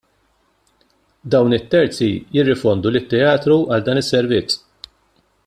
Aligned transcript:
Dawn 1.33 1.55
it-terzi 1.57 2.09
jirrifondu 2.37 2.95
lit-teatru 2.97 3.59
għal 3.77 3.85
dan 3.91 4.03
is-servizz. 4.03 4.59